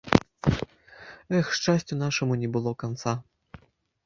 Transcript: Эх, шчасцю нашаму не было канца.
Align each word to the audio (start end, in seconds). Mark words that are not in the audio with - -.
Эх, 1.39 1.45
шчасцю 1.59 1.93
нашаму 2.05 2.33
не 2.45 2.49
было 2.57 2.75
канца. 2.87 3.15